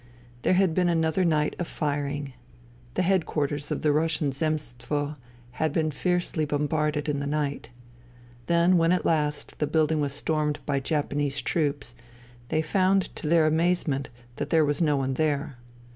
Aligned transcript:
There 0.41 0.55
had 0.55 0.73
been 0.73 0.89
another 0.89 1.23
night 1.23 1.55
of 1.59 1.67
firing. 1.67 2.33
The 2.95 3.03
headquarters 3.03 3.69
of 3.69 3.83
the 3.83 3.91
Russian 3.91 4.31
Zemstvo 4.31 5.15
had 5.51 5.71
been 5.71 5.91
fiercely 5.91 6.43
bombarded 6.43 7.07
in 7.07 7.19
the 7.19 7.27
night. 7.27 7.69
Then 8.47 8.79
when 8.79 8.91
at 8.91 9.05
last 9.05 9.59
the 9.59 9.67
building 9.67 9.99
was 9.99 10.11
stormed 10.13 10.57
by 10.65 10.79
Japanese 10.79 11.39
troops 11.39 11.93
they 12.49 12.63
found, 12.63 13.15
to 13.17 13.27
their 13.27 13.45
amazement, 13.45 14.09
that 14.37 14.49
there 14.49 14.65
was 14.65 14.81
no 14.81 14.97
one 14.97 15.13
there. 15.13 15.59